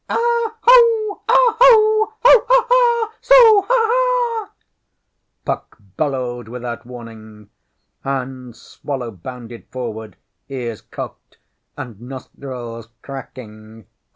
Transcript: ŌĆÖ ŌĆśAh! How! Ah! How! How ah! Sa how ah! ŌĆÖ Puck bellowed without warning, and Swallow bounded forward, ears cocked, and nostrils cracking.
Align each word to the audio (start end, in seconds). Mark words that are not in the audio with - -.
ŌĆÖ 0.09 0.15
ŌĆśAh! 0.17 0.17
How! 0.61 1.23
Ah! 1.29 1.57
How! 1.59 2.07
How 2.23 2.65
ah! 3.03 3.13
Sa 3.21 3.35
how 3.35 3.65
ah! 3.69 4.47
ŌĆÖ 4.49 5.45
Puck 5.45 5.77
bellowed 5.95 6.47
without 6.47 6.87
warning, 6.87 7.51
and 8.03 8.55
Swallow 8.55 9.11
bounded 9.11 9.67
forward, 9.69 10.15
ears 10.49 10.81
cocked, 10.81 11.37
and 11.77 12.01
nostrils 12.01 12.89
cracking. 13.03 13.85